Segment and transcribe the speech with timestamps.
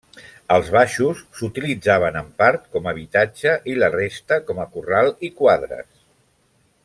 [0.53, 5.91] Els baixos s'utilitzaven en part com habitatge i la resta com a corral i quadres.